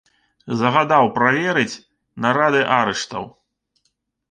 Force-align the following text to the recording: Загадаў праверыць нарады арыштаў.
Загадаў 0.61 1.05
праверыць 1.17 1.75
нарады 2.27 2.61
арыштаў. 2.81 3.31